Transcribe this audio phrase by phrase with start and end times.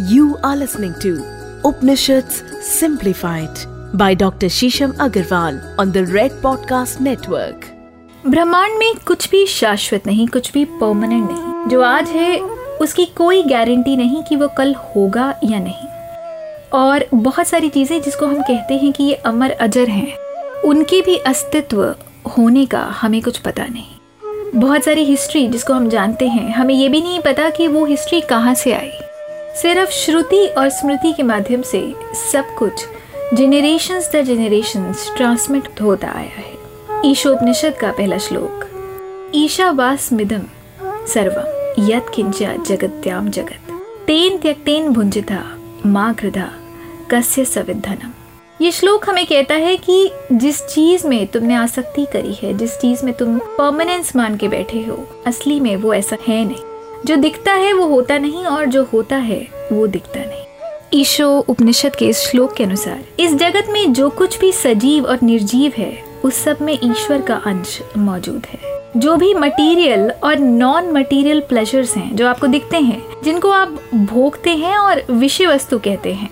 [0.00, 1.24] You are listening to
[1.64, 3.58] Upanishads Simplified
[3.94, 4.46] by Dr.
[4.46, 7.64] Shisham Agarwal on the Red Podcast Network.
[8.26, 12.38] ब्रह्मांड में कुछ भी शाश्वत नहीं, कुछ भी परमानेंट नहीं जो आज है,
[12.80, 15.88] उसकी कोई गारंटी नहीं कि वो कल होगा या नहीं
[16.72, 20.16] और बहुत सारी चीज़ें जिसको हम कहते हैं कि ये अमर अजर हैं,
[20.64, 21.94] उनके भी अस्तित्व
[22.38, 26.88] होने का हमें कुछ पता नहीं बहुत सारी हिस्ट्री जिसको हम जानते हैं, हमें ये
[26.88, 28.90] भी नहीं पता कि वो हिस्ट्री कहाँ से आई
[29.62, 31.80] सिर्फ़ श्रुति और स्मृति के माध्यम से
[32.32, 32.84] सब कुछ
[33.34, 40.42] जेनरेशंस द जेनरेशंस ट्रांसमिट होता आया है। ईशोपनिषद का पहला श्लोक ईशावास मिदम
[41.06, 43.72] सर्वम यत किंचा जगत्याम जगत।
[44.06, 45.42] तेन त्यक्तेन भुंजिता
[45.86, 46.48] माँ कृधा,
[47.10, 48.12] कस्य सविधनम
[48.60, 53.04] ये श्लोक हमें कहता है कि जिस चीज़ में तुमने आसक्ति करी है, जिस चीज़
[53.04, 56.67] में तुम परमानेंस मान के बैठे हो, असली में वो ऐसा है नहीं।
[57.06, 59.40] जो दिखता है वो होता नहीं और जो होता है
[59.72, 64.38] वो दिखता नहीं। ईशो उपनिषद के इस श्लोक के अनुसार इस जगत में जो कुछ
[64.38, 65.92] भी सजीव और निर्जीव है
[66.24, 71.96] उस सब में ईश्वर का अंश मौजूद है। जो भी मटेरियल और नॉन मटेरियल प्लेजर्स
[71.96, 76.30] हैं जो आपको दिखते हैं जिनको आप भोगते हैं और विषय वस्तु कहते हैं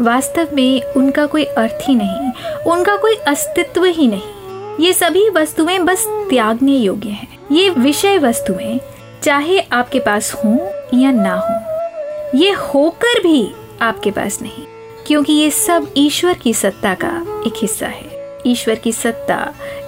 [0.00, 2.32] वास्तव में उनका कोई अर्थ ही नहीं
[2.72, 8.78] उनका कोई अस्तित्व ही नहीं। ये सभी वस्तुएँ बस त्यागने योग्य हैं। ये विषय वस्तुएँ
[9.24, 10.50] चाहे आपके पास हो
[10.94, 14.64] या ना हो, ये होकर भी आपके पास नहीं,
[15.06, 17.12] क्योंकि ये सब ईश्वर की सत्ता का
[17.46, 19.38] एक हिस्सा है। ईश्वर की सत्ता,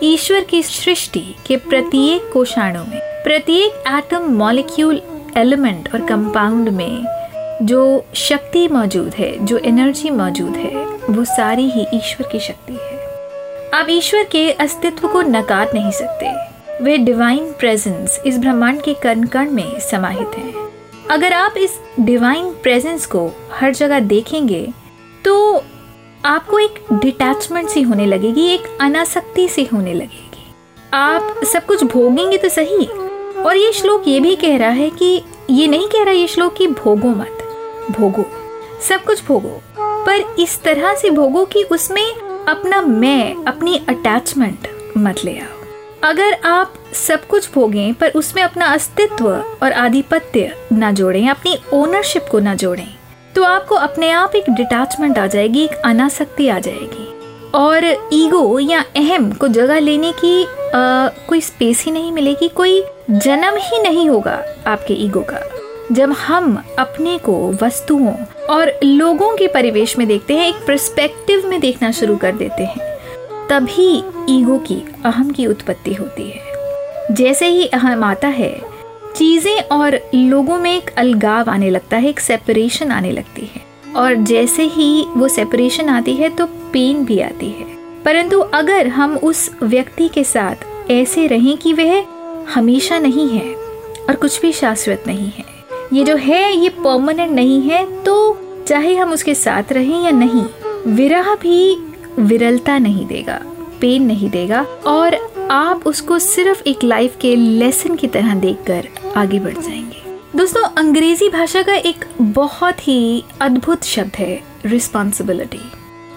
[0.02, 5.02] ईश्वर की सृष्टि के प्रत्येक कोषाणु में, प्रत्येक एटम मॉलिक्यूल
[5.36, 7.04] एलिमेंट और कंपाउंड में
[7.62, 13.70] जो शक्ति मौजूद है, जो एनर्जी मौजूद है, वो सारी ही ईश्वर की शक्ति है।
[13.74, 19.24] आप ईश्वर के अस्तित्व को नकार नहीं सकते। वे डिवाइन प्रेजेंस इस ब्रह्मांड के कण
[19.24, 20.68] कण में समाहित हैं।
[21.10, 24.60] अगर आप इस डिवाइन प्रेजेंस को हर जगह देखेंगे
[25.24, 25.64] तो
[26.24, 30.44] आपको एक डिटैचमेंट सी होने लगेगी, एक अनासक्ति सी होने लगेगी।
[30.92, 32.84] आप सब कुछ भोगेंगे तो सही,
[33.42, 36.54] और ये श्लोक ये भी कह रहा है कि, ये नहीं कह रहा ये श्लोक
[36.54, 37.42] कि भोगो मत,
[37.90, 38.26] भोगो,
[38.88, 42.06] सब कुछ भोगो, पर इस तरह से भोगो कि उसमें
[42.48, 44.68] अपना मैं, अपनी अटैचमेंट
[44.98, 45.55] मत ले आओ।
[46.06, 49.28] अगर आप सब कुछ भोगें पर उसमें अपना अस्तित्व
[49.62, 52.86] और आधिपत्य ना जोड़ें अपनी ओनरशिप को ना जोड़ें
[53.34, 57.08] तो आपको अपने आप एक डिटैचमेंट आ जाएगी एक अनासक्ति आ जाएगी।
[57.54, 62.82] और ईगो या अहम को जगह लेने की आ, कोई स्पेस ही नहीं मिलेगी कोई
[63.10, 65.40] जन्म ही नहीं होगा आपके ईगो का।
[65.92, 68.14] जब हम अपने को वस्तुओं
[68.50, 72.95] और लोगों के परिवेश में देखते हैं एक प्रस्पेक्टिव में देखना शुरू कर देते हैं।
[73.50, 73.90] तभी
[74.30, 78.50] ईगो की अहम की उत्पत्ति होती है। जैसे ही अहम आता है,
[79.16, 83.64] चीज़ें और लोगों में एक अलगाव आने लगता है, एक सेपरेशन आने लगती है।
[83.94, 87.64] और जैसे ही वो सेपरेशन आती है तो पेन भी आती है।
[88.04, 92.04] परंतु अगर हम उस व्यक्ति के साथ ऐसे रहें कि वह
[92.54, 93.54] हमेशा नहीं है
[94.00, 95.44] और कुछ भी शाश्वत नहीं है,
[95.92, 100.44] ये जो है, ये परमानेंट नहीं है तो चाहे हम उसके साथ रहें या नहीं,
[100.86, 101.76] विरह भी
[102.18, 103.40] विरलता नहीं देगा
[103.80, 105.14] पेन नहीं देगा और
[105.50, 110.02] आप उसको सिर्फ़ एक लाइफ के लेसन की तरह देखकर आगे बढ़ जाएँगे।
[110.38, 115.60] दोस्तों, अंग्रेज़ी भाषा का एक बहुत ही अद्भुत शब्द है रिस्पॉन्सिबिलिटी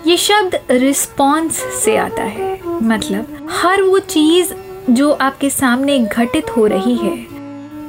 [0.08, 4.54] ये शब्द रिस्पॉन्स से आता है। मतलब हर वो चीज़
[4.90, 7.26] जो आपके सामने घटित हो रही है,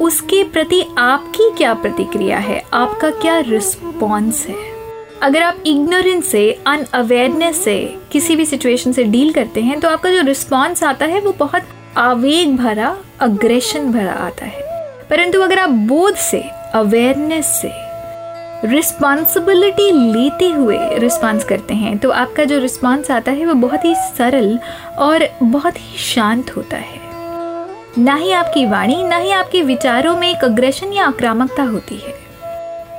[0.01, 2.63] उसके प्रति आपकी क्या प्रतिक्रिया है?
[2.73, 4.70] आपका क्या रिस्पॉन्स है?
[5.23, 7.77] अगर आप इग्नोरेंस से अनअवेयरनेस से
[8.13, 11.63] किसी भी सिचुएशन से डील करते हैं तो आपका जो रिस्पॉन्स आता है, वो बहुत
[11.97, 14.63] आवेग भरा अग्रेशन भरा आता है।
[15.11, 16.43] परंतु अगर आप बोध से
[16.75, 17.73] अवेयरनेस से
[18.69, 23.95] रिस्पॉन्सिबिलिटी लेते हुए रिस्पॉन्स करते हैं तो आपका जो रिस्पॉन्स आता है, वो बहुत ही
[23.95, 24.59] सरल
[24.99, 26.99] और बहुत ही शांत होता है।
[27.99, 32.30] ना ही आपकी वाणी, ना ही आपके विचारों में एक अग्रेशन या आक्रामकता होती है।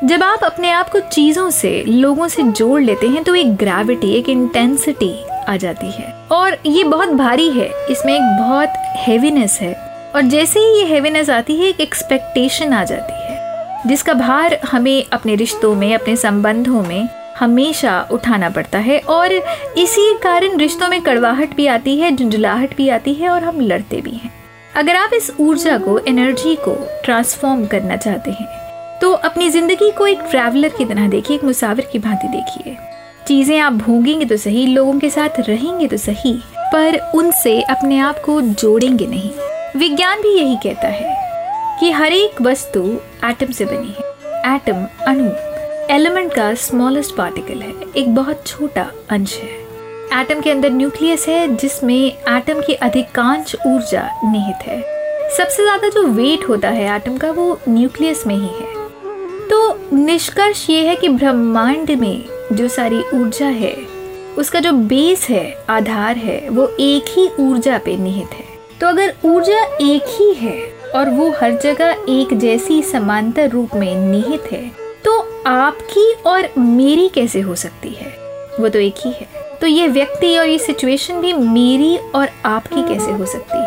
[0.03, 4.13] जब आप अपने आप को चीज़ों से, लोगों से जोड़ लेते हैं तो एक ग्रेविटी
[4.13, 9.73] एक इंटेंसिटी आ जाती है। और ये बहुत भारी है। इसमें एक बहुत हैवीनेस है।
[10.15, 13.39] और जैसे ही ये हैवीनेस आती है, एक एक्सपेक्टेशन आ जाती है।
[13.87, 17.09] जिसका भार हमें अपने रिश्तों में, अपने संबंधों में
[17.39, 19.31] हमेशा उठाना पड़ता है। और
[19.77, 24.01] इसी कारण रिश्तों में कड़वाहट भी आती है, झुंझुलाहट भी आती है और हम लड़ते
[24.01, 24.31] भी हैं।
[24.75, 28.60] अगर आप इस ऊर्जा को एनर्जी को ट्रांसफॉर्म करना चाहते हैं
[29.23, 32.77] अपनी ज़िंदगी को एक ट्रैवलर की तरह देखिए, एक मुसाविर की भांति देखिए।
[33.27, 36.33] चीज़ें आप भोगेंगे तो सही, लोगों के साथ रहेंगे तो सही,
[36.73, 39.31] पर उनसे अपने आप को जोड़ेंगे नहीं।
[39.79, 42.81] विज्ञान भी यही कहता है कि हर एक वस्तु
[43.25, 45.29] एटम से बनी है। एटम अणु
[45.93, 51.55] एलिमेंट का स्मॉलेस्ट पार्टिकल है, एक बहुत छोटा अंश है। एटम के अंदर न्यूक्लियस है,
[51.55, 54.81] जिसमें एटम की अधिकांश ऊर्जा निहित है।
[55.37, 58.79] सबसे ज़्यादा जो वेट होता है एटम का, वो न्यूक्लियस में ही है।
[59.93, 62.23] निष्कर्ष ये है कि ब्रह्मांड में
[62.53, 63.73] जो सारी ऊर्जा है,
[64.37, 68.45] उसका जो बेस है, आधार है, वो एक ही ऊर्जा पे निहित है।
[68.79, 70.59] तो अगर ऊर्जा एक ही है
[70.95, 74.69] और वो हर जगह एक जैसी समांतर रूप में निहित है
[75.05, 78.15] तो आपकी और मेरी कैसे हो सकती है?
[78.59, 79.27] वो तो एक ही है।
[79.61, 83.60] तो ये व्यक्ति और ये सिचुएशन भी मेरी और आपकी कैसे हो सकती है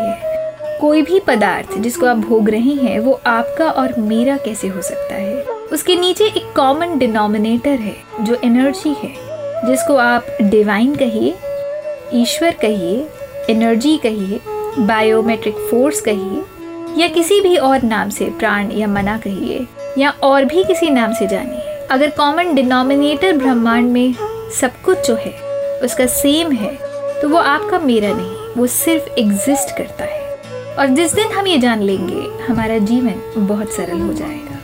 [0.81, 5.15] कोई भी पदार्थ जिसको आप भोग रहे हैं, वो आपका और मेरा कैसे हो सकता
[5.15, 5.43] है?
[5.73, 9.13] उसके नीचे एक कॉमन डिनोमिनेटर है, जो एनर्जी है,
[9.67, 11.33] जिसको आप डिवाइन कहिए,
[12.13, 13.07] ईश्वर कहिए
[13.49, 14.39] एनर्जी कहिए
[14.79, 16.43] बायोमेट्रिक फोर्स कहिए,
[16.97, 19.65] या किसी भी और नाम से प्राण या मना कहिए,
[19.97, 21.61] या और भी किसी नाम से जानिए।
[21.91, 24.13] अगर कॉमन डिनोमिनेटर ब्रह्मांड में
[24.59, 25.33] सब कुछ जो है,
[25.83, 26.77] उसका सेम है
[27.21, 30.24] तो वो आपका मेरा नहीं, वो सिर्फ़ एग्जिस्ट करता है।
[30.79, 34.54] और जिस दिन हम ये जान लेंगे हमारा जीवन बहुत सरल हो जाएगा।